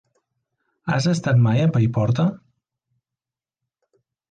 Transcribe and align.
Has 0.93 1.07
estat 1.11 1.43
mai 1.49 1.61
a 1.67 1.69
Paiporta? 1.77 2.27